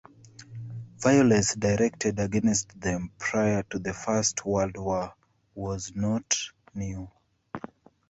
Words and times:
Violence 0.97 1.53
directed 1.53 2.17
against 2.19 2.81
them 2.81 3.11
prior 3.19 3.61
to 3.69 3.77
the 3.77 3.93
First 3.93 4.43
World 4.43 4.75
War 4.77 5.13
was 5.53 5.91
not 5.93 6.35
new. 6.73 7.07